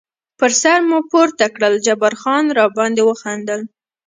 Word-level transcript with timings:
پر 0.39 0.51
سر 0.61 0.79
مو 0.89 0.99
پورته 1.11 1.45
کړل، 1.55 1.73
جبار 1.85 2.13
خان 2.21 2.45
را 2.57 2.65
باندې 2.77 3.01
وخندل. 3.09 3.61